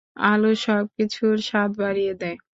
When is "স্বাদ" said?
1.47-1.71